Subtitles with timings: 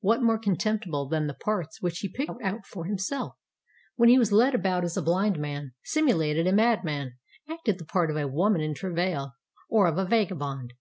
[0.00, 3.36] What more contemptible than the parts which he picked out for himself;
[3.94, 7.12] when he was led about as a bhnd man, simulated a madman,
[7.48, 9.34] acted the part of a woman in travail,
[9.70, 10.72] or of a vagabond.